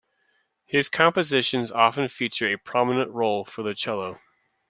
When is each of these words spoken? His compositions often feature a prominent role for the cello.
His 0.65 0.89
compositions 0.89 1.71
often 1.71 2.07
feature 2.07 2.51
a 2.51 2.57
prominent 2.57 3.11
role 3.11 3.45
for 3.45 3.61
the 3.61 3.75
cello. 3.75 4.19